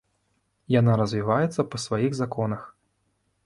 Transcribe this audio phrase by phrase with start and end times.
[0.75, 2.69] Яна развіваецца па сваіх законах.